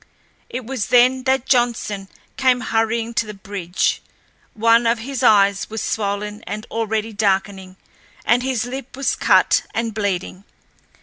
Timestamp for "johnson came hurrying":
1.45-3.13